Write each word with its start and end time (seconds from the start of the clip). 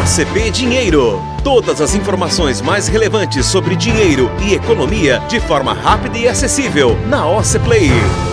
OCP 0.00 0.50
Dinheiro. 0.50 1.20
Todas 1.44 1.82
as 1.82 1.94
informações 1.94 2.62
mais 2.62 2.88
relevantes 2.88 3.44
sobre 3.44 3.76
dinheiro 3.76 4.30
e 4.42 4.54
economia 4.54 5.18
de 5.28 5.38
forma 5.38 5.74
rápida 5.74 6.16
e 6.16 6.26
acessível 6.26 6.96
na 7.06 7.28
OC 7.28 7.58
Play. 7.58 8.31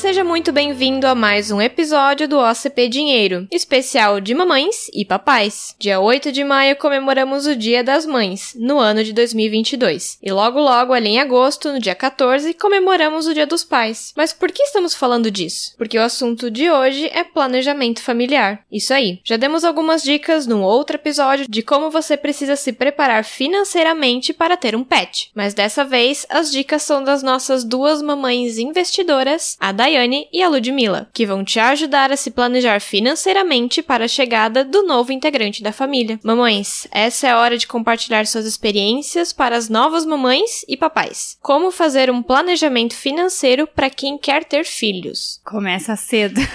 Seja 0.00 0.24
muito 0.24 0.50
bem-vindo 0.50 1.06
a 1.06 1.14
mais 1.14 1.50
um 1.50 1.60
episódio 1.60 2.26
do 2.26 2.38
OCP 2.38 2.88
Dinheiro, 2.88 3.46
especial 3.52 4.18
de 4.18 4.34
mamães 4.34 4.86
e 4.94 5.04
papais. 5.04 5.76
Dia 5.78 6.00
8 6.00 6.32
de 6.32 6.42
maio 6.42 6.74
comemoramos 6.76 7.46
o 7.46 7.54
Dia 7.54 7.84
das 7.84 8.06
Mães, 8.06 8.56
no 8.58 8.78
ano 8.78 9.04
de 9.04 9.12
2022. 9.12 10.18
E 10.22 10.32
logo 10.32 10.58
logo, 10.58 10.94
ali 10.94 11.10
em 11.10 11.20
agosto, 11.20 11.70
no 11.70 11.78
dia 11.78 11.94
14, 11.94 12.54
comemoramos 12.54 13.26
o 13.26 13.34
Dia 13.34 13.46
dos 13.46 13.62
Pais. 13.62 14.14
Mas 14.16 14.32
por 14.32 14.50
que 14.50 14.62
estamos 14.62 14.94
falando 14.94 15.30
disso? 15.30 15.74
Porque 15.76 15.98
o 15.98 16.02
assunto 16.02 16.50
de 16.50 16.70
hoje 16.70 17.10
é 17.12 17.22
planejamento 17.22 18.00
familiar. 18.00 18.64
Isso 18.72 18.94
aí. 18.94 19.20
Já 19.22 19.36
demos 19.36 19.64
algumas 19.64 20.02
dicas 20.02 20.46
num 20.46 20.62
outro 20.62 20.96
episódio 20.96 21.46
de 21.46 21.60
como 21.60 21.90
você 21.90 22.16
precisa 22.16 22.56
se 22.56 22.72
preparar 22.72 23.22
financeiramente 23.22 24.32
para 24.32 24.56
ter 24.56 24.74
um 24.74 24.82
pet. 24.82 25.30
Mas 25.34 25.52
dessa 25.52 25.84
vez, 25.84 26.24
as 26.30 26.50
dicas 26.50 26.84
são 26.84 27.04
das 27.04 27.22
nossas 27.22 27.64
duas 27.64 28.00
mamães 28.00 28.56
investidoras, 28.56 29.58
a 29.60 29.70
Daiane 29.90 30.28
e 30.32 30.40
a 30.40 30.48
Ludmilla, 30.48 31.08
que 31.12 31.26
vão 31.26 31.44
te 31.44 31.58
ajudar 31.58 32.12
a 32.12 32.16
se 32.16 32.30
planejar 32.30 32.80
financeiramente 32.80 33.82
para 33.82 34.04
a 34.04 34.08
chegada 34.08 34.64
do 34.64 34.84
novo 34.84 35.12
integrante 35.12 35.64
da 35.64 35.72
família. 35.72 36.20
Mamães, 36.22 36.86
essa 36.92 37.26
é 37.26 37.30
a 37.30 37.38
hora 37.38 37.58
de 37.58 37.66
compartilhar 37.66 38.24
suas 38.26 38.46
experiências 38.46 39.32
para 39.32 39.56
as 39.56 39.68
novas 39.68 40.06
mamães 40.06 40.64
e 40.68 40.76
papais. 40.76 41.36
Como 41.42 41.72
fazer 41.72 42.08
um 42.08 42.22
planejamento 42.22 42.94
financeiro 42.94 43.66
para 43.66 43.90
quem 43.90 44.16
quer 44.16 44.44
ter 44.44 44.64
filhos? 44.64 45.40
Começa 45.44 45.96
cedo. 45.96 46.40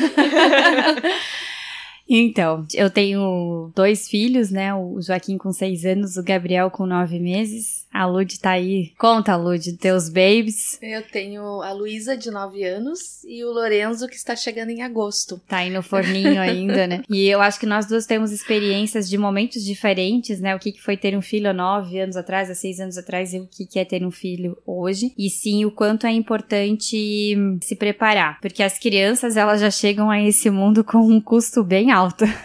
Então, 2.08 2.66
eu 2.76 2.90
tenho 2.90 3.72
dois 3.76 4.08
filhos, 4.08 4.52
né? 4.52 4.74
O 4.76 5.02
Joaquim 5.02 5.38
com 5.38 5.52
seis 5.52 5.86
anos, 5.86 6.18
o 6.18 6.24
Gabriel 6.24 6.70
com 6.70 6.86
nove 6.86 7.20
meses. 7.20 7.85
A 7.96 8.06
Lud 8.06 8.38
tá 8.42 8.52
aí. 8.52 8.92
Conta, 8.98 9.38
Lud, 9.38 9.72
teus 9.78 10.10
babies. 10.10 10.78
Eu 10.82 11.02
tenho 11.02 11.62
a 11.62 11.72
Luísa, 11.72 12.18
de 12.18 12.30
9 12.30 12.62
anos, 12.66 13.24
e 13.24 13.42
o 13.46 13.52
Lorenzo, 13.54 14.10
que 14.10 14.18
está 14.18 14.36
chegando 14.36 14.70
em 14.70 14.82
agosto. 14.82 15.42
Tá 15.48 15.60
aí 15.60 15.70
no 15.70 15.82
forninho 15.82 16.42
ainda, 16.42 16.86
né? 16.88 17.04
E 17.10 17.26
eu 17.30 17.40
acho 17.40 17.58
que 17.58 17.66
nós 17.66 17.86
duas 17.86 18.06
temos 18.06 18.34
experiências 18.34 19.08
de 19.08 19.18
momentos 19.18 19.64
diferentes, 19.64 20.42
né? 20.42 20.54
O 20.54 20.60
que, 20.60 20.74
que 20.74 20.82
foi 20.82 20.98
ter 20.98 21.18
um 21.18 21.22
filho 21.22 21.50
há 21.50 21.54
nove 21.54 21.98
anos 21.98 22.18
atrás, 22.18 22.50
há 22.52 22.56
seis 22.56 22.82
anos 22.82 22.98
atrás, 22.98 23.34
e 23.34 23.40
o 23.40 23.48
que, 23.48 23.66
que 23.66 23.80
é 23.80 23.86
ter 23.86 24.06
um 24.06 24.12
filho 24.12 24.58
hoje. 24.66 25.14
E 25.18 25.30
sim, 25.30 25.64
o 25.64 25.72
quanto 25.72 26.06
é 26.06 26.12
importante 26.12 27.34
se 27.62 27.76
preparar. 27.78 28.42
Porque 28.42 28.62
as 28.62 28.78
crianças, 28.78 29.38
elas 29.38 29.62
já 29.62 29.72
chegam 29.72 30.12
a 30.12 30.22
esse 30.22 30.50
mundo 30.50 30.84
com 30.84 30.98
um 30.98 31.22
custo 31.22 31.64
bem 31.64 31.92
alto. 31.92 32.26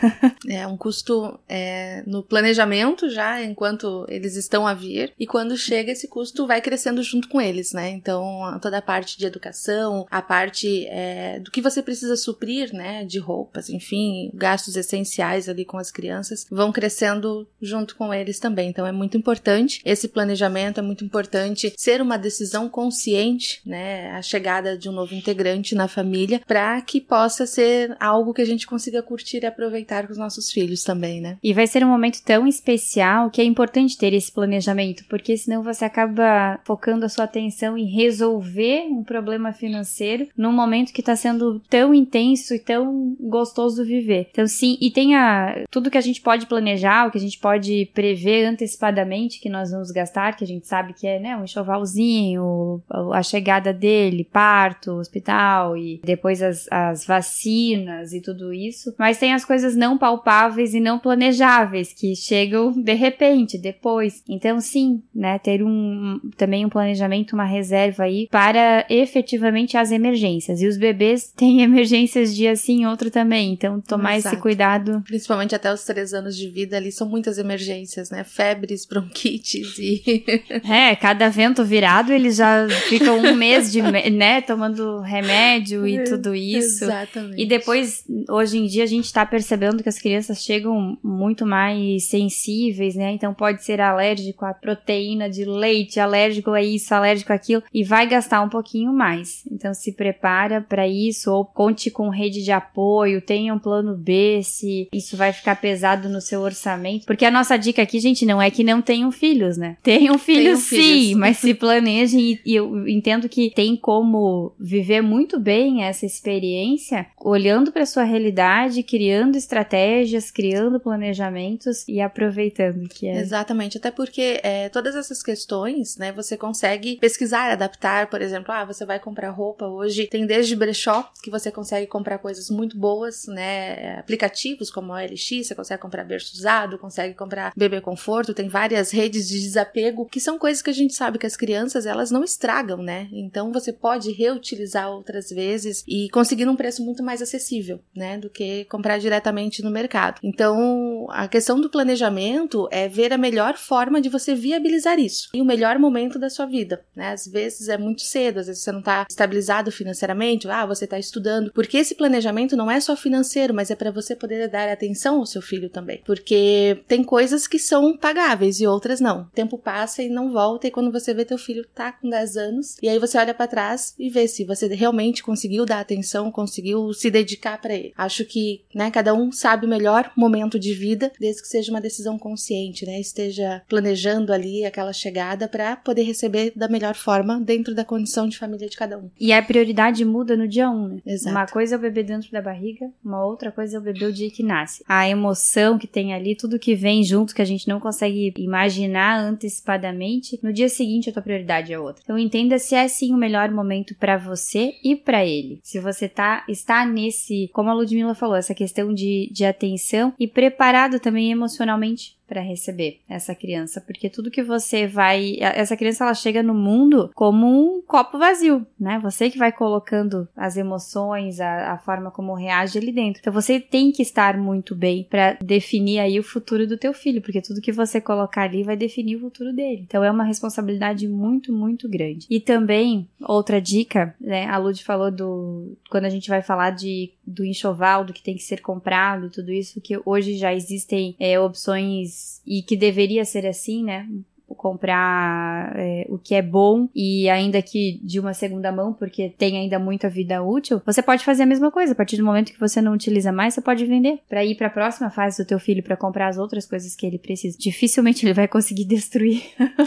É, 0.49 0.67
um 0.67 0.77
custo 0.77 1.39
é, 1.49 2.03
no 2.07 2.25
planejamento 2.25 3.09
já, 3.09 3.43
enquanto 3.43 4.05
eles 4.09 4.35
estão 4.35 4.67
a 4.67 4.75
vir. 4.75 5.13
E 5.19 5.25
quando 5.25 5.40
chega, 5.57 5.93
esse 5.93 6.09
custo 6.09 6.47
vai 6.47 6.61
crescendo 6.61 7.03
junto 7.03 7.29
com 7.29 7.41
eles, 7.41 7.73
né? 7.73 7.91
Então, 7.91 8.59
toda 8.61 8.79
a 8.79 8.83
parte 8.83 9.19
de 9.19 9.27
educação, 9.27 10.07
a 10.11 10.23
parte 10.23 10.87
é, 10.87 11.41
do 11.41 11.51
que 11.51 11.61
você 11.61 11.83
precisa 11.83 12.17
suprir, 12.17 12.73
né? 12.73 13.05
De 13.05 13.19
roupas, 13.19 13.69
enfim, 13.69 14.31
gastos 14.35 14.77
essenciais 14.77 15.49
ali 15.49 15.65
com 15.65 15.79
as 15.79 15.91
crianças, 15.91 16.47
vão 16.51 16.73
crescendo 16.73 17.47
junto 17.61 17.97
com 17.97 18.13
eles 18.13 18.39
também. 18.39 18.71
Então, 18.71 18.87
é 18.87 18.93
muito 18.93 19.17
importante 19.17 19.81
esse 19.85 20.09
planejamento, 20.09 20.81
é 20.81 20.83
muito 20.83 21.05
importante 21.05 21.73
ser 21.77 22.01
uma 22.01 22.17
decisão 22.17 22.69
consciente, 22.69 23.61
né? 23.65 24.11
A 24.13 24.23
chegada 24.23 24.77
de 24.77 24.89
um 24.89 24.93
novo 24.93 25.15
integrante 25.15 25.75
na 25.75 25.89
família, 25.89 26.41
para 26.47 26.81
que 26.83 27.01
possa 27.01 27.47
ser 27.47 27.97
algo 28.01 28.35
que 28.35 28.43
a 28.43 28.47
gente 28.47 28.67
consiga 28.67 29.03
curtir 29.03 29.43
e 29.43 29.47
aproveitar 29.47 30.07
com 30.07 30.13
os 30.13 30.19
nossos 30.19 30.51
filhos 30.51 30.83
também, 30.83 31.21
né? 31.21 31.39
E 31.43 31.53
vai 31.53 31.67
ser 31.67 31.85
um 31.85 31.89
momento 31.89 32.23
tão 32.23 32.47
especial 32.47 33.31
que 33.31 33.41
é 33.41 33.45
importante 33.45 33.97
ter 33.97 34.13
esse 34.13 34.31
planejamento, 34.33 35.05
porque 35.09 35.30
senão 35.37 35.63
você 35.63 35.85
acaba 35.85 36.59
focando 36.65 37.05
a 37.05 37.09
sua 37.09 37.25
atenção 37.25 37.77
em 37.77 37.87
resolver 37.87 38.87
um 38.91 39.03
problema 39.03 39.53
financeiro 39.53 40.29
num 40.37 40.53
momento 40.53 40.93
que 40.93 41.01
está 41.01 41.17
sendo 41.17 41.61
tão 41.69 41.95
intenso 41.95 42.55
e 42.55 42.59
tão 42.59 43.17
gostoso 43.21 43.85
viver. 43.85 44.29
Então, 44.31 44.47
sim, 44.47 44.77
e 44.81 44.91
tem 44.91 45.15
a, 45.15 45.65
tudo 45.71 45.91
que 45.91 45.99
a 45.99 46.03
gente 46.03 46.21
pode 46.21 46.47
planejar, 46.47 47.07
o 47.07 47.11
que 47.11 47.19
a 47.19 47.21
gente 47.21 47.39
pode 47.39 47.91
prever 47.95 48.47
antecipadamente 48.47 49.41
que 49.41 49.49
nós 49.49 49.71
vamos 49.71 49.91
gastar, 49.91 50.37
que 50.37 50.45
a 50.45 50.47
gente 50.47 50.67
sabe 50.67 50.93
que 50.93 51.07
é 51.07 51.19
né, 51.19 51.37
um 51.37 51.45
enxovalzinho, 51.45 52.83
a 53.13 53.23
chegada 53.23 53.73
dele, 53.73 54.25
parto, 54.25 54.93
hospital 54.93 55.77
e 55.77 56.01
depois 56.05 56.43
as, 56.43 56.67
as 56.71 57.05
vacinas 57.05 58.13
e 58.13 58.21
tudo 58.21 58.53
isso. 58.53 58.95
Mas 58.99 59.19
tem 59.19 59.33
as 59.33 59.45
coisas 59.45 59.77
não 59.77 59.99
palpáveis 59.99 60.75
e 60.75 60.81
não 60.81 60.99
planejáveis 60.99 61.93
que 61.93 62.15
chegam 62.15 62.73
de 62.73 62.95
repente, 62.95 63.59
depois. 63.59 64.23
Então, 64.29 64.61
sim, 64.61 65.03
né, 65.21 65.39
ter 65.39 65.63
um 65.63 66.19
também 66.39 66.65
um 66.65 66.71
planejamento, 66.71 67.35
uma 67.35 67.45
reserva 67.45 68.05
aí 68.05 68.27
para 68.31 68.87
efetivamente 68.89 69.77
as 69.77 69.93
emergências. 69.93 70.63
E 70.63 70.67
os 70.67 70.79
bebês 70.79 71.29
têm 71.37 71.61
emergências 71.61 72.35
dia 72.35 72.57
sim, 72.57 72.87
outro 72.87 73.11
também. 73.11 73.53
Então, 73.53 73.83
tomar 73.83 74.17
Exato. 74.17 74.35
esse 74.35 74.43
cuidado. 74.43 75.03
Principalmente 75.05 75.55
até 75.55 75.71
os 75.71 75.85
três 75.85 76.15
anos 76.15 76.35
de 76.35 76.49
vida 76.49 76.79
ali, 76.79 76.91
são 76.91 77.07
muitas 77.07 77.37
emergências, 77.37 78.11
né? 78.11 78.25
Febres, 78.25 78.87
bronquites 78.89 79.79
e. 79.79 80.25
é, 80.67 80.97
cada 80.97 81.29
vento 81.29 81.63
virado, 81.63 82.13
eles 82.13 82.37
já 82.37 82.67
ficam 82.89 83.19
um 83.19 83.35
mês 83.35 83.71
de, 83.71 83.83
né, 84.11 84.41
tomando 84.41 85.01
remédio 85.01 85.87
e 85.87 86.03
tudo 86.05 86.35
isso. 86.35 86.85
Exatamente. 86.85 87.43
E 87.43 87.45
depois, 87.45 88.05
hoje 88.31 88.57
em 88.57 88.67
dia, 88.67 88.85
a 88.85 88.87
gente 88.87 89.13
tá 89.13 89.27
percebendo 89.27 89.83
que 89.83 89.89
as 89.89 89.99
crianças 89.99 90.43
chegam 90.43 90.97
muito 91.05 91.45
mais 91.45 92.05
sensíveis, 92.09 92.95
né? 92.95 93.13
Então 93.13 93.35
pode 93.35 93.63
ser 93.63 93.83
alérgico 93.83 94.47
à 94.47 94.55
proteína 94.55 95.00
de 95.31 95.45
leite, 95.45 95.99
alérgico 95.99 96.51
a 96.51 96.63
isso, 96.63 96.95
alérgico 96.95 97.33
a 97.33 97.37
aquilo, 97.37 97.63
e 97.73 97.83
vai 97.83 98.07
gastar 98.07 98.43
um 98.43 98.49
pouquinho 98.49 98.93
mais. 98.93 99.43
Então 99.51 99.73
se 99.75 99.93
prepara 99.93 100.61
para 100.61 100.87
isso, 100.87 101.33
ou 101.33 101.45
conte 101.45 101.91
com 101.91 102.09
rede 102.09 102.43
de 102.43 102.53
apoio, 102.53 103.21
tenha 103.21 103.55
um 103.55 103.59
plano 103.59 103.97
B 103.97 104.41
se 104.43 104.89
isso 104.93 105.17
vai 105.17 105.33
ficar 105.33 105.57
pesado 105.57 106.09
no 106.09 106.21
seu 106.21 106.41
orçamento. 106.41 107.07
Porque 107.07 107.25
a 107.25 107.31
nossa 107.31 107.57
dica 107.57 107.83
aqui, 107.83 107.99
gente, 107.99 108.27
não 108.27 108.41
é 108.41 108.51
que 108.51 108.63
não 108.63 108.83
tenham 108.83 109.11
filhos, 109.11 109.57
né? 109.57 109.77
Tenham 109.83 110.19
filhos 110.19 110.41
Tenham 110.41 110.57
sim, 110.57 111.01
filhos. 111.07 111.19
mas 111.19 111.39
se 111.39 111.55
planejem 111.55 112.39
e, 112.45 112.55
eu 112.55 112.87
entendo 112.89 113.29
que 113.29 113.51
tem 113.51 113.77
como 113.77 114.53
viver 114.59 115.01
muito 115.01 115.39
bem 115.39 115.85
essa 115.85 116.05
experiência 116.07 117.07
olhando 117.19 117.73
para 117.73 117.87
sua 117.87 118.05
realidade, 118.05 118.83
criando 118.83 119.37
estratégias, 119.37 120.31
criando 120.31 120.81
planejamentos 120.81 121.87
e 121.89 122.01
aproveitando 122.01 122.89
que 122.89 123.07
é 123.07 123.21
Exatamente, 123.21 123.79
até 123.79 123.91
porque 123.91 124.41
é, 124.43 124.69
todas 124.69 124.90
todas 124.91 124.97
essas 124.97 125.23
questões, 125.23 125.97
né, 125.97 126.13
você 126.13 126.37
consegue 126.37 126.97
pesquisar, 126.97 127.51
adaptar, 127.51 128.09
por 128.09 128.21
exemplo, 128.21 128.53
ah, 128.53 128.65
você 128.65 128.85
vai 128.85 128.99
comprar 128.99 129.31
roupa 129.31 129.67
hoje, 129.67 130.09
tem 130.09 130.27
desde 130.27 130.57
brechó 130.57 131.09
que 131.23 131.31
você 131.31 131.51
consegue 131.51 131.87
comprar 131.87 132.19
coisas 132.19 132.51
muito 132.51 132.77
boas, 132.77 133.27
né, 133.27 133.99
aplicativos 133.99 134.71
como 134.71 134.93
a 134.93 134.97
OLX, 134.97 135.47
você 135.47 135.55
consegue 135.55 135.81
comprar 135.81 136.05
berço 136.05 136.35
usado, 136.35 136.79
consegue 136.79 137.15
comprar 137.15 137.53
bebê 137.57 137.81
conforto, 137.81 138.35
tem 138.35 138.49
várias 138.49 138.91
redes 138.91 139.29
de 139.29 139.41
desapego, 139.41 140.07
que 140.07 140.21
são 140.21 140.39
coisas 140.39 140.61
que 140.61 140.71
a 140.71 140.75
gente 140.75 140.95
sabe 140.95 141.19
que 141.19 141.27
as 141.27 141.37
crianças, 141.37 141.87
elas 141.87 142.11
não 142.11 142.25
estragam, 142.25 142.79
né? 142.79 143.09
Então 143.13 143.53
você 143.53 143.73
pode 143.73 144.11
reutilizar 144.13 144.91
outras 144.91 145.31
vezes 145.31 145.85
e 145.87 146.09
conseguir 146.11 146.49
um 146.49 146.57
preço 146.57 146.85
muito 146.85 147.03
mais 147.03 147.23
acessível, 147.23 147.81
né, 147.95 148.19
do 148.19 148.29
que 148.29 148.65
comprar 148.65 148.99
diretamente 148.99 149.63
no 149.63 149.71
mercado. 149.71 150.21
Então, 150.23 151.07
a 151.11 151.29
questão 151.29 151.61
do 151.61 151.71
planejamento 151.71 152.69
é 152.71 152.89
ver 152.89 153.13
a 153.13 153.19
melhor 153.19 153.57
forma 153.57 154.01
de 154.01 154.09
você 154.09 154.35
viabilizar 154.35 154.80
isso 154.99 155.29
e 155.35 155.41
o 155.41 155.45
melhor 155.45 155.79
momento 155.79 156.19
da 156.19 156.31
sua 156.31 156.47
vida, 156.47 156.85
né? 156.95 157.13
Às 157.13 157.27
vezes 157.27 157.69
é 157.69 157.79
muito 157.79 158.03
cedo, 158.03 158.39
às 158.39 158.47
vezes 158.47 158.63
você 158.63 158.73
não 158.73 158.81
está 158.81 159.07
estabilizado 159.09 159.71
financeiramente, 159.71 160.49
ah, 160.49 160.67
você 160.67 160.85
está 160.85 160.99
estudando, 160.99 161.53
porque 161.53 161.79
esse 161.79 161.95
planejamento 161.95 162.57
não 162.57 162.71
é 162.71 162.81
só 162.81 162.97
financeiro, 162.97 163.55
mas 163.55 163.71
é 163.71 163.75
para 163.75 163.91
você 163.91 164.15
poder 164.15 164.49
dar 164.49 164.69
atenção 164.69 165.19
ao 165.19 165.27
seu 165.27 165.43
filho 165.43 165.69
também, 165.69 166.03
porque 166.05 166.83
tem 166.87 167.03
coisas 167.03 167.47
que 167.47 167.59
são 167.59 167.97
pagáveis 167.97 168.61
e 168.61 168.67
outras 168.67 169.01
não. 169.01 169.23
O 169.23 169.35
tempo 169.35 169.59
passa 169.59 170.03
e 170.03 170.09
não 170.09 170.33
volta 170.33 170.67
e 170.67 170.71
quando 170.71 170.93
você 170.93 171.13
vê 171.15 171.25
teu 171.25 171.39
filho 171.39 171.67
tá 171.75 171.93
com 171.93 172.09
10 172.09 172.37
anos 172.37 172.77
e 172.83 172.89
aí 172.89 172.99
você 172.99 173.19
olha 173.19 173.35
para 173.35 173.47
trás 173.47 173.95
e 173.99 174.11
vê 174.11 174.27
se 174.27 174.45
você 174.45 174.67
realmente 174.69 175.23
conseguiu 175.23 175.65
dar 175.65 175.81
atenção, 175.81 176.31
conseguiu 176.31 176.93
se 176.93 177.11
dedicar 177.11 177.61
para 177.61 177.75
ele. 177.75 177.93
Acho 177.97 178.25
que, 178.25 178.65
né, 178.75 178.91
cada 178.91 179.15
um 179.15 179.33
sabe 179.33 179.67
o 179.67 179.69
melhor 179.69 180.11
momento 180.17 180.59
de 180.59 180.75
vida, 180.75 181.13
desde 181.19 181.43
que 181.43 181.49
seja 181.49 181.71
uma 181.71 181.81
decisão 181.81 182.19
consciente, 182.19 182.87
né, 182.87 183.01
esteja 183.01 183.63
planejando 183.69 184.33
ali 184.33 184.65
aquela 184.71 184.93
chegada 184.93 185.49
para 185.49 185.77
poder 185.77 186.03
receber 186.03 186.53
da 186.57 186.69
melhor 186.69 186.95
forma 186.95 187.41
dentro 187.41 187.75
da 187.75 187.85
condição 187.85 188.29
de 188.29 188.39
família 188.39 188.69
de 188.69 188.77
cada 188.77 188.99
um. 188.99 189.11
E 189.19 189.33
a 189.33 189.43
prioridade 189.43 190.05
muda 190.05 190.37
no 190.37 190.49
dia 190.49 190.71
1, 190.71 190.75
um, 190.75 190.89
né? 190.89 191.01
Exato. 191.07 191.37
Uma 191.37 191.47
coisa 191.47 191.75
é 191.75 191.79
o 191.79 191.81
bebê 191.81 192.03
dentro 192.03 192.31
da 192.31 192.41
barriga, 192.41 192.91
uma 193.05 193.25
outra 193.25 193.53
coisa 193.53 193.77
é 193.77 193.81
o 193.81 193.83
bebê 193.83 194.07
o 194.07 194.13
dia 194.13 194.31
que 194.31 194.43
nasce. 194.43 194.83
A 194.89 195.09
emoção 195.09 195.79
que 195.79 195.87
tem 195.87 196.15
ali, 196.15 196.35
tudo 196.35 196.59
que 196.59 196.75
vem 196.75 197.03
junto 197.03 197.35
que 197.35 197.43
a 197.43 197.45
gente 197.47 197.69
não 197.69 197.81
consegue 197.81 198.33
imaginar 198.37 199.19
antecipadamente, 199.21 200.39
no 200.43 200.53
dia 200.53 200.69
seguinte 200.69 201.11
a 201.11 201.13
tua 201.13 201.23
prioridade 201.23 201.73
é 201.73 201.79
outra. 201.79 202.03
Então 202.05 202.19
entenda 202.19 202.59
se 202.59 202.75
é 202.75 202.87
sim 202.89 203.13
o 203.13 203.17
melhor 203.17 203.51
momento 203.51 203.95
para 203.95 204.17
você 204.17 204.75
e 204.83 204.97
para 204.97 205.25
ele. 205.25 205.61
Se 205.63 205.79
você 205.79 206.09
tá 206.09 206.45
está 206.49 206.85
nesse, 206.85 207.51
como 207.53 207.71
a 207.71 207.75
Ludmilla 207.75 208.15
falou, 208.15 208.37
essa 208.37 208.55
questão 208.55 208.93
de, 208.93 209.29
de 209.33 209.45
atenção 209.45 210.13
e 210.19 210.27
preparado 210.27 211.01
também 211.01 211.31
emocionalmente 211.31 212.20
para 212.31 212.41
receber 212.41 213.01
essa 213.09 213.35
criança, 213.35 213.81
porque 213.81 214.09
tudo 214.09 214.31
que 214.31 214.41
você 214.41 214.87
vai, 214.87 215.37
essa 215.41 215.77
criança 215.77 216.05
ela 216.05 216.15
chega 216.15 216.45
no 216.45 216.55
mundo 216.55 217.11
como 217.13 217.49
um 217.49 217.83
copo 217.83 218.19
vazio, 218.19 218.65
né? 218.79 219.01
Você 219.03 219.29
que 219.29 219.37
vai 219.37 219.51
colocando 219.51 220.29
as 220.37 220.57
emoções, 220.57 221.41
a, 221.41 221.73
a 221.73 221.79
forma 221.79 222.09
como 222.13 222.33
reage 222.33 222.79
ali 222.79 222.93
dentro. 222.93 223.19
Então 223.21 223.33
você 223.33 223.59
tem 223.59 223.91
que 223.91 224.01
estar 224.01 224.39
muito 224.39 224.77
bem 224.77 225.09
para 225.11 225.37
definir 225.43 225.99
aí 225.99 226.21
o 226.21 226.23
futuro 226.23 226.69
do 226.69 226.79
teu 226.79 226.95
filho, 226.95 227.21
porque 227.21 227.43
tudo 227.43 227.61
que 227.61 227.73
você 227.73 228.01
colocar 228.01 228.43
ali 228.43 228.63
vai 228.63 228.77
definir 228.77 229.17
o 229.17 229.21
futuro 229.21 229.53
dele. 229.53 229.83
Então 229.85 230.05
é 230.05 230.11
uma 230.11 230.23
responsabilidade 230.23 231.09
muito, 231.09 231.53
muito 231.53 231.89
grande. 231.89 232.29
E 232.31 232.39
também 232.39 233.09
outra 233.21 233.61
dica, 233.61 234.15
né? 234.21 234.47
A 234.47 234.57
Lud 234.57 234.85
falou 234.85 235.11
do 235.11 235.77
quando 235.91 236.05
a 236.05 236.11
gente 236.11 236.29
vai 236.29 236.43
falar 236.43 236.71
de 236.71 237.11
do 237.31 237.45
enxoval, 237.45 238.05
do 238.05 238.13
que 238.13 238.23
tem 238.23 238.37
que 238.37 238.43
ser 238.43 238.61
comprado 238.61 239.27
e 239.27 239.31
tudo 239.31 239.53
isso, 239.53 239.81
que 239.81 240.01
hoje 240.05 240.37
já 240.37 240.55
existem 240.55 241.15
é, 241.19 241.39
opções 241.39 242.41
e 242.47 242.63
que 242.63 242.77
deveria 242.77 243.25
ser 243.25 243.47
assim, 243.47 243.85
né? 243.85 244.09
Comprar 244.57 245.73
é, 245.77 246.07
o 246.09 246.19
que 246.19 246.35
é 246.35 246.43
bom 246.43 246.89
e 246.95 247.29
ainda 247.29 247.61
que 247.63 248.01
de 248.03 248.19
uma 248.19 248.35
segunda 248.35 248.71
mão, 248.73 248.93
porque 248.93 249.33
tem 249.37 249.57
ainda 249.57 249.79
muita 249.79 250.09
vida 250.09 250.43
útil, 250.43 250.81
você 250.85 251.03
pode 251.03 251.25
fazer 251.25 251.45
a 251.45 251.47
mesma 251.47 251.71
coisa. 251.71 251.93
A 251.93 251.95
partir 251.95 252.17
do 252.17 252.25
momento 252.25 252.53
que 252.53 252.61
você 252.61 252.81
não 252.81 252.93
utiliza 252.93 253.33
mais, 253.33 253.55
você 253.55 253.61
pode 253.61 253.85
vender 253.85 254.21
para 254.29 254.45
ir 254.45 254.55
para 254.57 254.67
a 254.67 254.71
próxima 254.71 255.11
fase 255.11 255.43
do 255.43 255.47
teu 255.47 255.59
filho 255.59 255.83
para 255.83 255.97
comprar 255.97 256.29
as 256.29 256.39
outras 256.39 256.67
coisas 256.67 256.95
que 256.95 257.07
ele 257.07 257.19
precisa. 257.19 257.57
Dificilmente 257.59 258.25
ele 258.25 258.35
vai 258.35 258.49
conseguir 258.49 258.85
destruir 258.91 259.43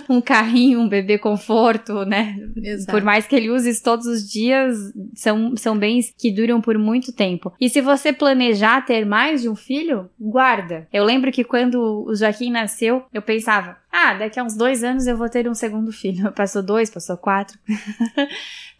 um 0.10 0.22
carrinho, 0.22 0.80
um 0.80 0.88
bebê 0.88 1.18
conforto, 1.18 2.06
né? 2.06 2.36
Exato. 2.58 2.92
Por 2.92 3.04
mais 3.04 3.28
que 3.28 3.36
ele 3.36 3.50
use 3.50 3.70
isso 3.70 3.84
todos 3.84 4.06
os 4.06 4.30
dias, 4.30 4.78
são, 5.16 5.56
são 5.58 5.78
bens 5.78 6.14
que 6.18 6.32
duram 6.32 6.62
por 6.62 6.78
muito 6.78 7.12
tempo. 7.12 7.54
E 7.60 7.70
se 7.70 7.82
você 7.82 8.12
planejar 8.14 8.86
ter 8.86 9.06
mais 9.06 9.42
de 9.42 9.50
um 9.50 9.56
filho, 9.56 10.10
guarda. 10.20 10.88
Eu 10.92 11.04
lembro 11.04 11.32
que 11.32 11.44
quando 11.44 12.06
o 12.08 12.16
Joaquim 12.16 12.52
nasceu, 12.52 13.04
eu 13.14 13.22
pensava, 13.22 13.78
ah, 13.92 14.14
daqui 14.16 14.40
a 14.40 14.44
uns 14.44 14.53
dois 14.56 14.84
anos 14.84 15.08
eu 15.08 15.18
vou 15.18 15.30
ter 15.30 15.48
um 15.48 15.54
segundo 15.54 15.92
filho. 15.92 16.32
Passou 16.34 16.62
dois, 16.64 16.90
passou 16.90 17.18
quatro. 17.18 17.58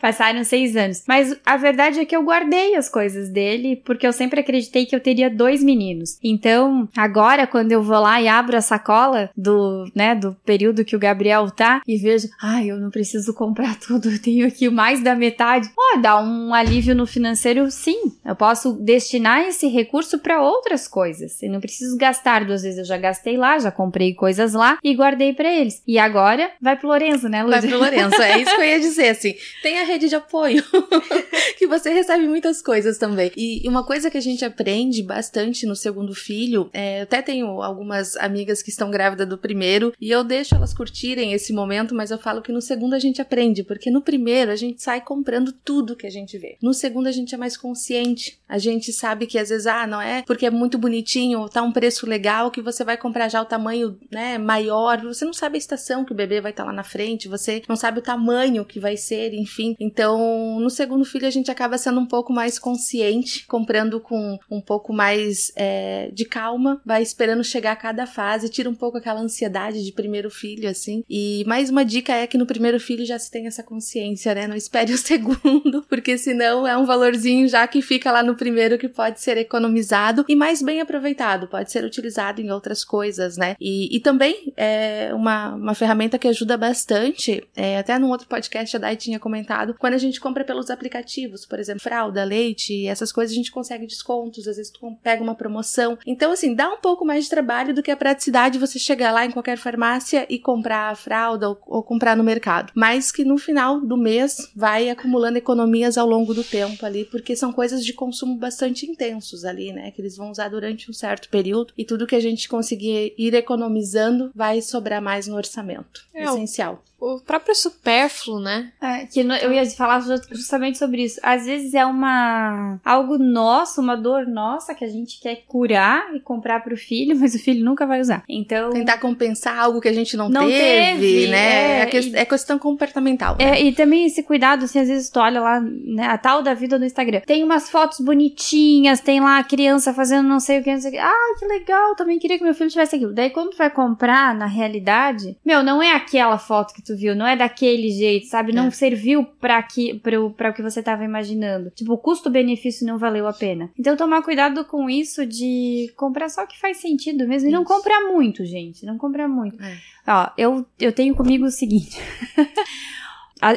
Passaram 0.04 0.44
seis 0.44 0.76
anos. 0.76 1.02
Mas 1.08 1.34
a 1.46 1.56
verdade 1.56 2.02
é 2.02 2.04
que 2.04 2.14
eu 2.14 2.26
guardei 2.26 2.76
as 2.76 2.90
coisas 2.90 3.30
dele, 3.30 3.82
porque 3.86 4.06
eu 4.06 4.12
sempre 4.12 4.42
acreditei 4.42 4.86
que 4.86 4.94
eu 4.94 5.00
teria 5.00 5.30
dois 5.30 5.64
meninos. 5.64 6.20
Então, 6.22 6.90
agora, 6.94 7.48
quando 7.48 7.72
eu 7.72 7.82
vou 7.82 7.98
lá 8.02 8.22
e 8.22 8.28
abro 8.28 8.58
a 8.58 8.62
sacola 8.62 9.30
do, 9.34 9.90
né, 9.96 10.14
do 10.14 10.36
período 10.46 10.84
que 10.84 10.94
o 10.94 11.00
Gabriel 11.00 11.50
tá 11.50 11.82
e 11.88 11.96
vejo, 11.96 12.28
ai, 12.42 12.70
eu 12.70 12.82
não 12.82 12.92
preciso 12.92 13.34
comprar 13.34 13.80
tudo, 13.80 14.10
eu 14.10 14.22
tenho 14.22 14.46
aqui 14.46 14.70
mais 14.70 15.02
da 15.02 15.16
metade. 15.16 15.70
Ó, 15.70 15.96
oh, 15.96 16.02
dá 16.02 16.22
um 16.22 16.54
alívio 16.54 16.94
no 16.94 17.08
financeiro, 17.08 17.72
sim. 17.72 18.12
Eu 18.26 18.36
posso 18.36 18.74
destinar 18.74 19.48
esse 19.48 19.70
recurso 19.70 20.20
para 20.20 20.42
outras 20.42 20.86
coisas. 20.86 21.42
Eu 21.42 21.50
não 21.50 21.62
preciso 21.62 21.98
gastar 21.98 22.44
duas 22.44 22.64
vezes. 22.64 22.80
Eu 22.80 22.86
já 22.86 22.98
gastei 22.98 23.38
lá, 23.38 23.58
já 23.58 23.72
comprei 23.72 24.14
coisas 24.14 24.52
lá 24.52 24.78
e 24.84 24.94
guardei 24.94 25.32
para 25.32 25.50
eles. 25.50 25.82
E 25.88 25.98
agora 25.98 26.52
vai 26.62 26.76
pro 26.76 26.90
Lorenzo, 26.90 27.30
né, 27.30 27.42
Lúcia? 27.42 27.62
Vai 27.62 27.70
pro 27.70 27.80
Lorenzo, 27.80 28.22
é 28.22 28.42
isso 28.42 28.54
que 28.54 28.62
eu 28.62 28.66
ia 28.66 28.80
dizer, 28.82 29.08
assim. 29.08 29.34
Tem 29.64 29.80
a 29.80 29.93
rede 29.94 30.10
de 30.10 30.16
apoio, 30.16 30.64
que 31.58 31.68
você 31.68 31.92
recebe 31.92 32.28
muitas 32.28 32.62
coisas 32.62 32.98
também. 32.98 33.32
E 33.38 33.68
uma 33.68 33.86
coisa 33.86 34.10
que 34.10 34.18
a 34.18 34.22
gente 34.22 34.44
aprende 34.44 35.02
bastante 35.04 35.66
no 35.66 35.76
segundo 35.76 36.14
filho, 36.14 36.70
é, 36.74 37.00
eu 37.00 37.04
até 37.04 37.22
tenho 37.22 37.62
algumas 37.62 38.16
amigas 38.18 38.62
que 38.62 38.70
estão 38.70 38.90
grávidas 38.90 39.28
do 39.28 39.38
primeiro, 39.38 39.94
e 40.00 40.10
eu 40.10 40.24
deixo 40.24 40.56
elas 40.56 40.74
curtirem 40.74 41.34
esse 41.34 41.54
momento, 41.54 41.96
mas 41.96 42.12
eu 42.12 42.18
falo 42.18 42.42
que 42.42 42.52
no 42.52 42.62
segundo 42.62 42.94
a 42.94 43.00
gente 43.00 43.22
aprende, 43.22 43.64
porque 43.64 43.92
no 43.92 44.02
primeiro 44.02 44.52
a 44.52 44.56
gente 44.56 44.82
sai 44.82 45.02
comprando 45.02 45.52
tudo 45.52 45.96
que 45.96 46.08
a 46.08 46.12
gente 46.12 46.38
vê. 46.38 46.58
No 46.62 46.74
segundo 46.74 47.08
a 47.08 47.12
gente 47.12 47.36
é 47.36 47.38
mais 47.38 47.56
consciente. 47.56 48.40
A 48.48 48.58
gente 48.58 48.92
sabe 48.92 49.26
que 49.28 49.38
às 49.38 49.50
vezes, 49.50 49.68
ah, 49.68 49.88
não 49.88 50.02
é 50.02 50.24
porque 50.24 50.46
é 50.46 50.50
muito 50.50 50.78
bonitinho, 50.78 51.48
tá 51.50 51.62
um 51.62 51.72
preço 51.72 52.08
legal 52.08 52.52
que 52.52 52.62
você 52.62 52.84
vai 52.84 52.98
comprar 52.98 53.30
já 53.30 53.42
o 53.42 53.46
tamanho, 53.46 53.98
né, 54.12 54.38
maior. 54.38 55.02
Você 55.02 55.26
não 55.26 55.34
sabe 55.34 55.56
a 55.56 55.60
estação 55.60 56.04
que 56.04 56.12
o 56.12 56.16
bebê 56.16 56.42
vai 56.42 56.52
estar 56.52 56.64
tá 56.64 56.70
lá 56.70 56.76
na 56.76 56.84
frente, 56.84 57.28
você 57.28 57.62
não 57.68 57.76
sabe 57.76 58.00
o 58.00 58.02
tamanho 58.02 58.66
que 58.66 58.80
vai 58.80 58.98
ser, 58.98 59.34
enfim. 59.34 59.76
Então, 59.84 60.60
no 60.62 60.70
segundo 60.70 61.04
filho, 61.04 61.28
a 61.28 61.32
gente 61.32 61.52
acaba 61.52 61.78
sendo 61.78 62.00
um 62.00 62.06
pouco 62.06 62.32
mais 62.32 62.58
consciente, 62.58 63.46
comprando 63.48 64.00
com 64.00 64.40
um 64.50 64.62
pouco 64.62 64.94
mais 64.94 65.52
é, 65.58 66.10
de 66.14 66.24
calma, 66.24 66.82
vai 66.86 67.02
esperando 67.02 67.44
chegar 67.44 67.74
a 67.74 67.76
cada 67.76 68.06
fase, 68.06 68.48
tira 68.48 68.70
um 68.70 68.76
pouco 68.76 68.98
aquela 68.98 69.20
ansiedade 69.20 69.84
de 69.84 69.92
primeiro 69.92 70.30
filho, 70.30 70.70
assim. 70.70 71.04
E 71.10 71.44
mais 71.46 71.70
uma 71.70 71.84
dica 71.84 72.14
é 72.14 72.26
que 72.26 72.38
no 72.38 72.46
primeiro 72.46 72.80
filho 72.80 73.06
já 73.06 73.20
se 73.20 73.30
tem 73.30 73.46
essa 73.46 73.62
consciência, 73.62 74.34
né? 74.34 74.48
Não 74.48 74.56
espere 74.56 74.94
o 74.94 74.98
segundo, 74.98 75.84
porque 75.90 76.18
senão 76.18 76.66
é 76.66 76.78
um 76.78 76.86
valorzinho 76.86 77.48
já 77.50 77.68
que 77.68 77.82
fica 77.82 78.10
lá 78.10 78.24
no 78.24 78.36
primeiro 78.36 78.78
que 78.78 78.88
pode 78.88 79.20
ser 79.20 79.38
economizado 79.38 80.24
e 80.30 80.36
mais 80.36 80.62
bem 80.62 80.80
aproveitado, 80.80 81.48
pode 81.48 81.72
ser 81.72 81.84
utilizado 81.84 82.40
em 82.40 82.52
outras 82.52 82.86
coisas, 82.86 83.36
né? 83.36 83.58
E, 83.60 83.94
e 83.94 84.00
também 84.00 84.54
é 84.56 85.12
uma, 85.14 85.56
uma 85.56 85.76
ferramenta 85.76 86.18
que 86.18 86.28
ajuda 86.28 86.56
bastante, 86.56 87.44
é, 87.54 87.78
até 87.78 88.00
num 88.00 88.10
outro 88.10 88.28
podcast 88.28 88.78
a 88.78 88.80
Dai 88.80 88.96
tinha 88.96 89.20
comentado, 89.20 89.73
quando 89.80 89.94
a 89.94 89.98
gente 89.98 90.20
compra 90.20 90.44
pelos 90.44 90.70
aplicativos, 90.70 91.46
por 91.46 91.60
exemplo, 91.60 91.82
fralda, 91.82 92.24
leite, 92.24 92.88
essas 92.88 93.12
coisas 93.12 93.34
a 93.34 93.36
gente 93.36 93.52
consegue 93.52 93.86
descontos, 93.86 94.48
às 94.48 94.58
vezes 94.58 94.72
tu 94.72 94.96
pega 95.02 95.24
uma 95.24 95.36
promoção. 95.36 95.98
Então, 96.06 96.32
assim, 96.32 96.54
dá 96.54 96.70
um 96.70 96.78
pouco 96.78 97.06
mais 97.06 97.26
de 97.26 97.30
trabalho 97.30 97.74
do 97.74 97.84
que 97.84 97.92
a 97.92 97.98
praticidade 97.98 98.60
você 98.60 98.80
chegar 98.80 99.12
lá 99.12 99.26
em 99.26 99.32
qualquer 99.32 99.58
farmácia 99.58 100.26
e 100.30 100.40
comprar 100.40 100.92
a 100.92 100.96
fralda 100.96 101.50
ou, 101.50 101.60
ou 101.66 101.84
comprar 101.84 102.16
no 102.16 102.24
mercado. 102.24 102.72
Mas 102.76 103.12
que 103.12 103.24
no 103.24 103.38
final 103.38 103.82
do 103.82 103.98
mês 103.98 104.52
vai 104.56 104.90
acumulando 104.90 105.38
economias 105.38 105.98
ao 105.98 106.08
longo 106.08 106.34
do 106.34 106.44
tempo 106.44 106.86
ali, 106.86 107.06
porque 107.06 107.36
são 107.36 107.52
coisas 107.52 107.86
de 107.86 107.94
consumo 107.94 108.38
bastante 108.38 108.86
intensos 108.86 109.46
ali, 109.46 109.72
né? 109.72 109.92
Que 109.92 110.02
eles 110.02 110.18
vão 110.18 110.32
usar 110.32 110.50
durante 110.50 110.90
um 110.90 110.94
certo 110.94 111.30
período 111.30 111.74
e 111.78 111.86
tudo 111.86 112.08
que 112.08 112.16
a 112.16 112.20
gente 112.20 112.48
conseguir 112.48 113.14
ir 113.18 113.34
economizando 113.34 114.32
vai 114.36 114.62
sobrar 114.62 115.02
mais 115.02 115.28
no 115.28 115.36
orçamento. 115.36 116.08
É, 116.14 116.24
Essencial. 116.24 116.84
O 117.06 117.20
próprio 117.20 117.54
supérfluo, 117.54 118.40
né? 118.40 118.72
É, 118.82 119.06
que 119.06 119.24
no- 119.24 119.36
eu 119.36 119.52
ia 119.52 119.66
falar 119.72 120.00
ju- 120.00 120.22
justamente 120.32 120.78
sobre 120.78 121.04
isso. 121.04 121.20
Às 121.22 121.46
vezes 121.46 121.74
é 121.74 121.86
uma 121.86 122.80
algo 122.86 123.18
nosso, 123.18 123.82
uma 123.82 123.96
dor 123.98 124.26
nossa 124.26 124.74
que 124.74 124.86
a 124.86 124.88
gente 124.88 125.20
quer 125.20 125.44
curar 125.48 126.16
e 126.16 126.20
comprar 126.22 126.62
pro 126.64 126.78
filho, 126.78 127.14
mas 127.20 127.36
o 127.36 127.40
filho 127.40 127.64
nunca 127.66 127.86
vai 127.86 128.00
usar. 128.00 128.24
Então, 128.30 128.70
Tentar 128.72 129.00
compensar 129.00 129.58
algo 129.60 129.82
que 129.82 129.90
a 129.90 129.94
gente 129.94 130.16
não, 130.16 130.30
Não 130.30 130.48
teve, 130.48 130.62
teve, 131.02 131.28
né? 131.28 131.80
é, 131.80 131.80
É, 131.82 131.86
que- 131.88 132.00
e- 132.00 132.16
é 132.16 132.24
questão 132.26 132.58
comportamental. 132.58 133.36
né? 133.38 133.60
É, 133.60 133.62
e 133.64 133.74
também 133.74 134.06
esse 134.06 134.24
cuidado, 134.24 134.64
assim, 134.66 134.80
às 134.80 134.88
vezes 134.88 135.10
tu 135.10 135.20
olha 135.20 135.42
lá, 135.42 135.60
né, 135.60 136.06
a 136.08 136.18
tal 136.18 136.42
da 136.42 136.54
vida 136.54 136.80
no 136.80 136.86
Instagram. 136.86 137.20
Tem 137.26 137.44
umas 137.44 137.70
fotos 137.70 138.00
bonitinhas, 138.00 139.00
tem 139.02 139.20
lá 139.20 139.40
a 139.40 139.44
criança 139.44 139.94
fazendo 139.94 140.28
não 140.28 140.40
sei 140.40 140.60
o 140.60 140.64
que, 140.64 140.72
não 140.72 140.80
sei 140.80 140.92
o 140.92 140.94
que. 140.94 141.00
Ah, 141.00 141.36
que 141.38 141.46
legal, 141.46 141.96
também 141.96 142.18
queria 142.18 142.38
que 142.38 142.44
meu 142.44 142.54
filho 142.54 142.70
tivesse 142.70 142.96
aquilo. 142.96 143.14
Daí 143.14 143.30
quando 143.30 143.52
tu 143.52 143.58
vai 143.58 143.70
comprar, 143.70 144.34
na 144.34 144.46
realidade, 144.46 145.38
meu, 145.46 145.62
não 145.64 145.82
é 145.84 145.92
aquela 145.94 146.38
foto 146.38 146.74
que 146.74 146.82
tu 146.82 146.93
viu, 146.96 147.16
não 147.16 147.26
é 147.28 147.36
daquele 147.36 147.90
jeito, 147.90 148.28
sabe? 148.28 148.52
Não 148.54 148.68
É. 148.68 148.72
serviu 148.72 149.24
pra, 149.26 149.62
que, 149.64 149.94
pra, 150.00 150.22
o- 150.22 150.54
que 150.54 150.62
você 150.62 150.82
tava 150.84 151.04
imaginando. 151.04 151.70
Tipo, 151.72 151.94
o 151.94 151.98
custo-benefício 151.98 152.86
não 152.88 152.98
valeu 152.98 153.28
a 153.28 153.34
pena. 153.34 153.70
Então 153.78 153.96
tomar 153.98 154.22
cuidado 154.24 154.64
com 154.66 154.90
isso 154.90 155.26
de 155.26 155.92
comprar 155.96 156.30
só 156.30 156.44
o 156.44 156.48
que 156.48 156.60
faz 156.60 156.78
sentido 156.78 157.28
mesmo. 157.28 157.50
E 157.50 157.52
não 157.52 157.64
Isso. 157.64 157.72
comprar 157.74 158.02
muito, 158.02 158.46
gente. 158.46 158.86
Não 158.86 158.98
comprar 158.98 159.28
muito. 159.28 159.62
É. 159.64 159.78
Ó, 160.08 160.30
eu, 160.38 160.66
eu 160.80 160.92
tenho 160.92 161.16
comigo 161.16 161.46
o 161.46 161.52
seguinte. 161.52 161.98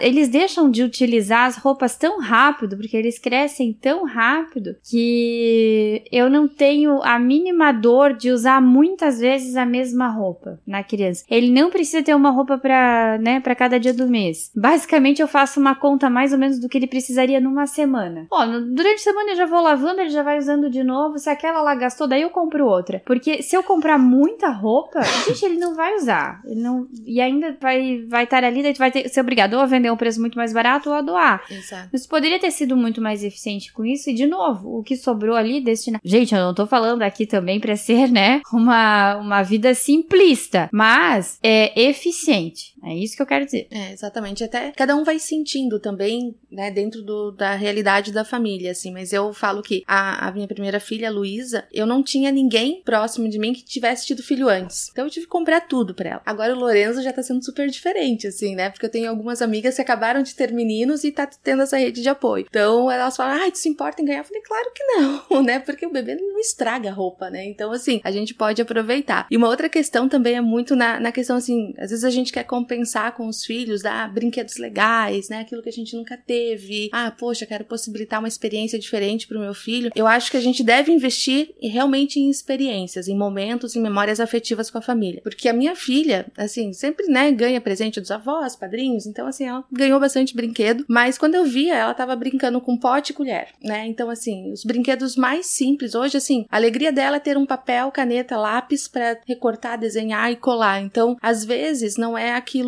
Eles 0.01 0.29
deixam 0.29 0.71
de 0.71 0.83
utilizar 0.83 1.47
as 1.47 1.57
roupas 1.57 1.97
tão 1.97 2.21
rápido, 2.21 2.77
porque 2.77 2.97
eles 2.97 3.19
crescem 3.19 3.73
tão 3.73 4.05
rápido, 4.05 4.77
que 4.89 6.03
eu 6.11 6.29
não 6.31 6.49
tenho 6.49 7.03
a 7.03 7.19
mínima 7.19 7.73
dor 7.73 8.15
de 8.15 8.31
usar 8.31 8.61
muitas 8.61 9.19
vezes 9.19 9.57
a 9.57 9.67
mesma 9.67 10.09
roupa 10.09 10.61
na 10.67 10.83
criança. 10.83 11.25
Ele 11.31 11.51
não 11.51 11.71
precisa 11.71 12.03
ter 12.03 12.15
uma 12.15 12.31
roupa 12.31 12.59
para, 12.59 13.19
né, 13.19 13.41
para 13.41 13.55
cada 13.55 13.79
dia 13.79 13.93
do 13.93 14.09
mês. 14.09 14.51
Basicamente, 14.55 15.21
eu 15.21 15.29
faço 15.29 15.61
uma 15.61 15.75
conta 15.75 16.09
mais 16.09 16.33
ou 16.33 16.39
menos 16.39 16.59
do 16.59 16.69
que 16.69 16.79
ele 16.79 16.87
precisaria 16.87 17.41
numa 17.41 17.67
semana. 17.67 18.27
Ó, 18.31 18.47
durante 18.47 18.97
a 18.97 18.99
semana 18.99 19.31
eu 19.33 19.37
já 19.37 19.47
vou 19.47 19.61
lavando, 19.61 20.01
ele 20.01 20.11
já 20.11 20.23
vai 20.23 20.39
usando 20.39 20.71
de 20.71 20.83
novo. 20.83 21.19
Se 21.19 21.29
aquela 21.29 21.63
lá 21.63 21.75
gastou, 21.75 22.07
daí 22.07 22.23
eu 22.23 22.31
compro 22.31 22.67
outra. 22.67 23.03
Porque 23.05 23.43
se 23.43 23.57
eu 23.57 23.63
comprar 23.63 23.99
muita 23.99 24.49
roupa, 24.49 25.01
gente, 25.27 25.45
ele 25.45 25.59
não 25.59 25.75
vai 25.75 25.95
usar. 25.97 26.41
Ele 26.45 26.61
não, 26.61 26.87
e 27.05 27.21
ainda 27.21 27.57
vai 27.61 28.05
vai 28.07 28.25
estar 28.25 28.45
ali, 28.45 28.63
daí 28.63 28.73
tu 28.73 28.79
vai 28.79 28.91
ter, 28.91 29.09
ser 29.09 29.21
obrigado 29.21 29.55
a 29.55 29.67
vender 29.77 29.91
um 29.91 29.97
preço 29.97 30.21
muito 30.21 30.37
mais 30.37 30.53
barato 30.53 30.89
ou 30.89 30.95
a 30.95 31.01
doar. 31.01 31.45
Exato. 31.51 31.89
Mas 31.93 32.07
poderia 32.07 32.39
ter 32.39 32.51
sido 32.51 32.77
muito 32.77 33.01
mais 33.01 33.23
eficiente 33.23 33.73
com 33.73 33.85
isso. 33.85 34.11
E, 34.11 34.15
de 34.15 34.27
novo, 34.27 34.79
o 34.79 34.83
que 34.83 34.97
sobrou 34.97 35.37
ali 35.37 35.61
destinar. 35.61 36.01
Gente, 36.05 36.35
eu 36.35 36.41
não 36.41 36.55
tô 36.55 36.67
falando 36.67 37.03
aqui 37.03 37.27
também 37.27 37.61
pra 37.61 37.77
ser, 37.77 38.11
né, 38.11 38.41
uma, 38.53 39.17
uma 39.17 39.43
vida 39.43 39.75
simplista. 39.75 40.69
Mas 40.73 41.39
é 41.43 41.89
eficiente. 41.89 42.75
É 42.87 42.95
isso 42.95 43.17
que 43.17 43.23
eu 43.23 43.27
quero 43.27 43.45
dizer. 43.45 43.67
É, 43.71 43.93
exatamente. 43.93 44.45
Até 44.45 44.71
cada 44.73 44.95
um 44.95 45.03
vai 45.05 45.19
sentindo 45.19 45.79
também, 45.81 46.35
né, 46.51 46.71
dentro 46.71 47.03
do- 47.03 47.33
da 47.33 47.55
realidade 47.55 48.13
da 48.13 48.25
família, 48.25 48.71
assim. 48.71 48.93
Mas 48.93 49.13
eu 49.13 49.33
falo 49.33 49.63
que 49.63 49.83
a, 49.87 50.29
a 50.29 50.33
minha 50.33 50.47
primeira 50.47 50.79
filha, 50.79 51.11
Luísa, 51.11 51.67
eu 51.73 51.87
não 51.87 52.03
tinha 52.03 52.31
ninguém 52.31 52.83
próximo 52.85 53.29
de 53.29 53.39
mim 53.39 53.53
que 53.53 53.65
tivesse 53.65 54.07
tido 54.07 54.23
filho 54.23 54.49
antes. 54.49 54.89
Então 54.93 55.05
eu 55.07 55.11
tive 55.11 55.27
que 55.27 55.31
comprar 55.33 55.63
tudo 55.63 55.95
pra 55.95 56.11
ela. 56.11 56.23
Agora 56.25 56.55
o 56.55 56.59
Lorenzo 56.59 57.03
já 57.03 57.13
tá 57.13 57.23
sendo 57.23 57.45
super 57.45 57.69
diferente, 57.69 58.27
assim, 58.27 58.55
né? 58.55 58.71
Porque 58.71 58.87
eu 58.87 58.91
tenho 58.91 59.11
algumas 59.11 59.43
amigas 59.43 59.75
que 59.75 59.83
acabaram 59.83 60.23
de 60.23 60.35
ter 60.35 60.53
meninos 60.53 61.03
e 61.03 61.11
tá 61.11 61.27
tendo 61.27 61.63
essa 61.63 61.77
rede 61.77 62.01
de 62.03 62.09
apoio. 62.09 62.47
Então 62.49 62.91
elas 62.91 63.17
falam, 63.17 63.41
ai, 63.43 63.51
tu 63.51 63.59
se 63.59 63.69
importa 63.69 64.01
em 64.01 64.05
ganhar? 64.05 64.21
Eu 64.21 64.25
falei, 64.25 64.43
claro 64.43 64.71
que 64.75 64.85
não, 64.85 65.43
né? 65.43 65.59
Porque 65.59 65.85
o 65.87 65.91
bebê 65.93 66.15
não 66.15 66.39
estraga 66.39 66.91
a 66.91 66.93
roupa, 66.93 67.29
né? 67.31 67.45
Então, 67.47 67.73
assim, 67.73 68.01
a 68.05 68.11
gente 68.13 68.33
pode 68.35 68.63
aproveitar. 68.63 69.27
E 69.31 69.37
uma 69.37 69.49
outra 69.49 69.69
questão 69.69 70.09
também 70.09 70.37
é 70.37 70.41
muito 70.41 70.77
na, 70.77 71.01
na 71.01 71.11
questão, 71.11 71.37
assim, 71.37 71.75
às 71.79 71.91
vezes 71.91 72.05
a 72.05 72.11
gente 72.11 72.33
quer 72.33 72.45
compensar 72.45 72.76
com 73.13 73.29
os 73.29 73.45
filhos, 73.45 73.83
dar 73.83 74.13
brinquedos 74.13 74.57
legais, 74.57 75.29
né? 75.29 75.41
Aquilo 75.41 75.63
que 75.63 75.69
a 75.69 75.73
gente 75.73 75.97
nunca 75.97 76.17
teve. 76.17 76.89
Ah, 76.93 77.11
poxa, 77.11 77.47
quero 77.47 77.65
possibilitar 77.65 78.19
uma 78.19 78.29
experiência 78.29 78.79
diferente 78.79 79.27
pro 79.27 79.41
meu 79.41 79.55
filho. 79.55 79.91
Eu 79.95 80.07
acho 80.07 80.31
que 80.31 80.37
a 80.37 80.41
gente 80.41 80.63
deve 80.63 80.93
investir 80.93 81.55
realmente 81.63 82.19
em 82.19 82.31
experiências, 82.31 83.09
em 83.09 83.17
momentos, 83.17 83.77
em 83.77 83.81
memórias 83.81 84.21
afetivas 84.21 84.71
com 84.71 84.79
a 84.79 84.83
família. 84.83 85.21
Porque 85.23 85.49
a 85.49 85.53
minha 85.53 85.75
filha, 85.75 86.27
assim, 86.37 86.73
sempre, 86.73 87.07
né, 87.07 87.31
ganha 87.33 87.61
presente 87.61 88.01
dos 88.01 88.11
avós, 88.11 88.57
padrinhos, 88.57 89.07
então, 89.07 89.27
assim, 89.27 89.45
ela 89.45 89.65
ganhou 89.71 90.01
bastante 90.01 90.35
brinquedo, 90.35 90.85
mas 90.89 91.19
quando 91.19 91.35
eu 91.35 91.45
via, 91.45 91.75
ela 91.75 91.95
tava 91.95 92.17
brincando 92.17 92.61
com 92.61 92.77
pote 92.77 93.13
e 93.13 93.15
colher, 93.15 93.49
né? 93.63 93.87
Então, 93.87 94.11
assim, 94.11 94.53
os 94.53 94.65
brinquedos 94.65 95.17
mais 95.17 95.47
simples, 95.47 95.95
hoje, 95.95 96.17
assim, 96.17 96.47
a 96.51 96.57
alegria 96.57 96.93
dela 96.93 97.17
é 97.17 97.21
ter 97.21 97.37
um 97.37 97.47
papel, 97.47 97.91
caneta, 97.91 98.37
lápis 98.37 98.89
pra 98.89 99.19
recortar, 99.27 99.79
desenhar 99.79 100.31
e 100.31 100.37
colar. 100.37 100.81
Então, 100.83 101.17
às 101.21 101.45
vezes, 101.45 101.97
não 101.97 102.17
é 102.17 102.35
aquilo 102.35 102.66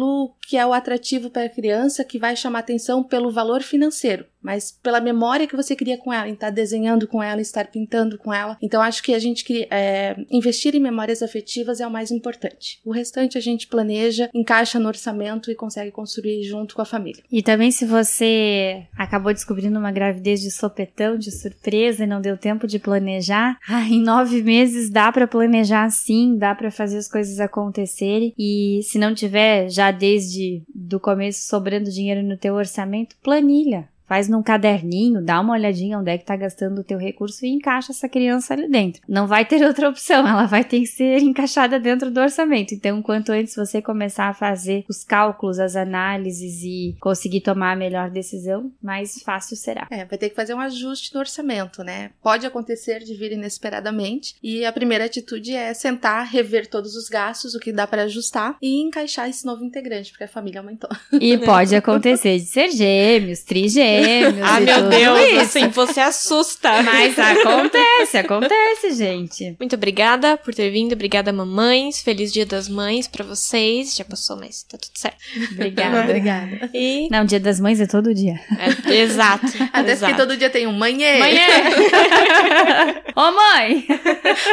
que 0.49 0.57
é 0.57 0.65
o 0.67 0.73
atrativo 0.73 1.31
para 1.31 1.45
a 1.45 1.49
criança 1.49 2.05
que 2.05 2.19
vai 2.19 2.35
chamar 2.37 2.61
atenção 2.61 3.03
pelo 3.03 3.31
valor 3.31 3.63
financeiro, 3.63 4.25
mas 4.43 4.71
pela 4.83 5.01
memória 5.01 5.47
que 5.47 5.57
você 5.57 5.77
cria 5.77 5.99
com 5.99 6.13
ela, 6.13 6.29
em 6.29 6.33
estar 6.33 6.51
desenhando 6.51 7.07
com 7.07 7.23
ela, 7.23 7.41
estar 7.41 7.67
pintando 7.67 8.17
com 8.19 8.33
ela. 8.33 8.57
Então, 8.63 8.81
acho 8.81 9.03
que 9.03 9.13
a 9.13 9.19
gente 9.19 9.45
cria- 9.45 9.67
é, 9.71 10.17
investir 10.31 10.75
em 10.75 10.81
memórias 10.81 11.23
afetivas 11.23 11.81
é 11.81 11.87
o 11.87 11.91
mais 11.91 12.11
importante. 12.11 12.81
O 12.85 12.91
restante 12.93 13.37
a 13.37 13.41
gente 13.41 13.67
planeja, 13.67 14.31
encaixa 14.35 14.79
no 14.79 14.89
orçamento 14.89 15.51
e 15.51 15.55
consegue 15.55 15.91
construir 15.91 16.43
junto 16.45 16.75
com 16.75 16.81
a 16.83 16.87
família. 16.87 17.23
E 17.31 17.43
também 17.43 17.71
se 17.71 17.85
você 17.85 18.87
acabou 18.97 19.33
descobrindo 19.35 19.79
uma 19.79 19.93
gravidez 19.93 20.41
de 20.41 20.51
sopetão, 20.51 21.19
de 21.19 21.31
surpresa 21.31 22.05
e 22.05 22.07
não 22.07 22.21
deu 22.21 22.37
tempo 22.39 22.67
de 22.67 22.79
planejar, 22.79 23.59
ah, 23.69 23.83
em 23.87 24.01
nove 24.03 24.43
meses 24.43 24.89
dá 24.91 25.13
pra 25.13 25.27
planejar 25.27 25.91
sim, 25.91 26.37
dá 26.39 26.55
pra 26.55 26.71
fazer 26.71 26.99
as 26.99 27.09
coisas 27.09 27.39
acontecerem. 27.41 28.33
E 28.39 28.81
se 28.85 28.99
não 28.99 29.15
tiver 29.15 29.69
já 29.69 29.88
desde 29.91 30.63
do 30.75 30.99
começo 31.01 31.47
sobrando 31.47 31.91
dinheiro 31.91 32.23
no 32.23 32.37
teu 32.37 32.55
orçamento, 32.55 33.17
planilha. 33.23 33.89
Faz 34.09 34.27
num 34.27 34.43
caderninho, 34.43 35.23
dá 35.23 35.39
uma 35.39 35.53
olhadinha 35.53 35.99
onde 35.99 36.11
é 36.11 36.17
que 36.17 36.25
tá 36.25 36.35
gastando 36.35 36.81
o 36.81 36.85
teu 36.85 36.99
recurso 36.99 37.45
e 37.45 37.51
encaixa 37.51 37.93
essa 37.93 38.09
criança 38.09 38.55
ali 38.55 38.67
dentro. 38.67 39.03
Não 39.07 39.27
vai 39.27 39.45
ter 39.45 39.63
outra 39.67 39.91
opção, 39.91 40.27
ela 40.27 40.47
vai 40.47 40.65
ter 40.65 40.81
que 40.81 40.87
ser 40.87 41.19
encaixada 41.19 41.79
dentro 41.79 42.11
do 42.11 42.19
orçamento. 42.19 42.75
Então, 42.75 43.03
quanto 43.03 43.33
antes 43.33 43.55
você 43.55 43.83
começar 43.83 44.29
a 44.29 44.35
fazer 44.35 44.85
os 44.89 45.05
cálculos, 45.05 45.59
as 45.59 45.77
análises 45.77 46.63
e 46.63 46.97
conseguir 47.01 47.43
tomar 47.43 47.73
a 47.73 47.77
melhor 47.77 48.09
decisão, 48.09 48.73
mais 48.83 49.21
fácil 49.23 49.57
será. 49.57 49.87
É, 49.91 50.07
vai 50.07 50.17
ter 50.17 50.31
que 50.31 50.37
fazer 50.37 50.55
um 50.55 50.61
ajuste 50.61 51.13
no 51.13 51.21
orçamento, 51.21 51.85
né? 51.85 52.11
Pode 52.23 52.47
acontecer 52.47 53.01
de 53.01 53.15
vir 53.15 53.33
inesperadamente 53.33 54.37
e 54.43 54.65
a 54.65 54.73
primeira 54.73 55.05
atitude 55.05 55.53
é 55.55 55.75
sentar, 55.75 56.27
rever 56.27 56.67
todos 56.67 56.97
os 56.97 57.09
gastos, 57.09 57.55
o 57.55 57.61
que 57.61 57.73
dá 57.73 57.87
para 57.87 58.05
ajustar 58.05 58.57
e 58.63 58.81
encaixar 58.81 59.29
esse 59.29 59.45
novo 59.45 59.63
integrante, 59.65 60.11
porque 60.13 60.25
a 60.25 60.29
família 60.29 60.61
aumentou. 60.61 60.89
E 61.13 61.37
pode 61.39 61.75
acontecer 61.77 62.39
de 62.39 62.47
ser 62.47 62.71
gêmeos, 62.71 63.41
trigêmeos. 63.41 63.98
Ah, 64.43 64.61
e 64.61 64.65
meu 64.65 64.75
tudo 64.77 64.89
Deus, 64.91 65.21
isso. 65.21 65.41
assim, 65.41 65.69
você 65.69 66.01
assusta. 66.01 66.83
Mas 66.83 67.19
acontece, 67.19 68.19
acontece, 68.19 68.93
gente. 68.93 69.57
Muito 69.59 69.75
obrigada 69.77 70.37
por 70.37 70.55
ter 70.55 70.71
vindo, 70.71 70.93
obrigada 70.93 71.33
mamães, 71.33 72.01
feliz 72.01 72.33
dia 72.33 72.47
das 72.47 72.69
mães 72.69 73.07
pra 73.09 73.25
vocês. 73.25 73.95
Já 73.95 74.05
passou, 74.05 74.37
mas 74.37 74.63
tá 74.63 74.79
tudo 74.79 74.93
certo. 74.95 75.17
Obrigada. 75.53 76.01
Obrigada. 76.03 76.71
E 76.75 77.09
Não, 77.11 77.25
dia 77.25 77.41
das 77.41 77.61
mães 77.61 77.81
é 77.81 77.87
todo 77.87 78.15
dia. 78.15 78.39
é, 78.87 78.95
exato. 78.95 79.47
Até 79.73 79.93
exato. 79.93 80.13
porque 80.13 80.27
todo 80.27 80.37
dia 80.37 80.51
tem 80.51 80.67
um 80.67 80.73
manhê. 80.73 81.19
Mãe 81.19 81.37
é. 81.39 83.03
Ô 83.17 83.33
mãe! 83.33 83.87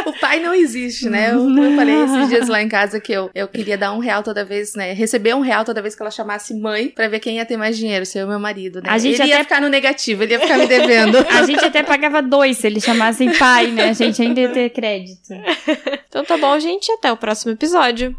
O 0.06 0.14
pai 0.14 0.40
não 0.40 0.54
existe, 0.54 1.10
né? 1.10 1.32
Eu, 1.32 1.50
eu 1.50 1.75
falei 1.75 1.96
esses 2.04 2.30
dias 2.30 2.48
lá 2.48 2.62
em 2.62 2.70
casa 2.70 3.00
que 3.00 3.12
eu, 3.12 3.30
eu 3.34 3.48
queria 3.48 3.78
dar 3.78 3.92
um 3.94 4.00
real 4.00 4.24
toda 4.24 4.44
vez, 4.44 4.74
né? 4.75 4.94
Receber 4.94 5.36
um 5.36 5.42
real 5.42 5.64
toda 5.64 5.82
vez 5.82 5.96
que 5.96 6.02
ela 6.02 6.12
chamasse 6.12 6.54
mãe, 6.54 6.88
pra 6.90 7.08
ver 7.08 7.20
quem 7.20 7.38
ia 7.38 7.46
ter 7.46 7.58
mais 7.58 7.78
dinheiro, 7.78 8.06
se 8.06 8.18
eu 8.18 8.25
e 8.25 8.30
meu 8.30 8.40
marido, 8.40 8.82
né? 8.82 8.90
A 8.90 8.98
gente 8.98 9.22
ele 9.22 9.34
ia 9.36 9.42
até- 9.42 9.56
ficar 9.56 9.62
no 9.62 9.70
negativo, 9.70 10.24
ele 10.24 10.34
ia 10.34 10.39
ficar 10.39 10.58
me 10.58 10.68
devendo. 10.68 11.18
A 11.30 11.44
gente 11.44 11.63
até 11.63 11.84
pagava 11.84 12.22
dois 12.22 12.58
se 12.58 12.68
eles 12.68 12.84
chamassem 12.84 13.32
pai, 13.38 13.68
né? 13.68 13.89
A 13.89 13.94
gente 13.94 14.22
ainda 14.22 14.42
ia 14.42 14.50
ter 14.50 14.70
crédito. 14.70 15.30
Então 16.08 16.24
tá 16.24 16.38
bom, 16.38 16.58
gente. 16.60 16.89
Até 16.94 17.12
o 17.12 17.18
próximo 17.18 17.51
episódio. 17.51 18.15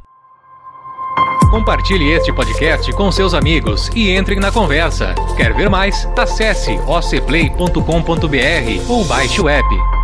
Compartilhe 1.50 2.12
este 2.12 2.30
podcast 2.30 2.92
com 2.92 3.10
seus 3.10 3.32
amigos 3.32 3.88
e 3.94 4.14
entrem 4.14 4.38
na 4.38 4.52
conversa. 4.52 5.14
Quer 5.34 5.54
ver 5.54 5.70
mais? 5.70 6.06
Acesse 6.18 6.72
ocplay.com.br 6.86 8.90
ou 8.90 9.02
baixe 9.06 9.40
o 9.40 9.48
app. 9.48 9.95